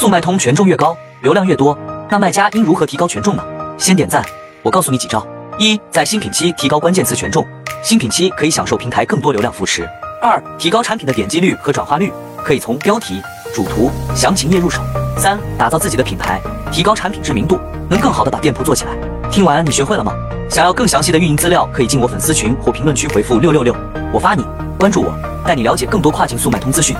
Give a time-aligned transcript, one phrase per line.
[0.00, 1.76] 速卖通权重越高流量越多
[2.08, 3.44] 那卖家应如何提高权重呢？
[3.76, 4.24] 先点赞
[4.62, 5.22] 我告诉你几招。
[5.58, 7.46] 一在新品期提高关键词权重
[7.82, 9.86] 新品期可以享受平台更多流量扶持。
[10.22, 12.10] 二提高产品的点击率和转化率
[12.42, 13.20] 可以从标题
[13.54, 14.80] 主图详情页入手。
[15.18, 16.40] 三打造自己的品牌
[16.72, 17.60] 提高产品知名度
[17.90, 18.92] 能更好的把店铺做起来。
[19.30, 20.14] 听完你学会了吗？
[20.48, 23.76] 想要更详细的运营资料可以进我粉丝群或评论区回复六六六
[24.14, 24.42] 我发你
[24.78, 25.12] 关注我
[25.46, 26.96] 带你了解更多跨境速卖通资讯。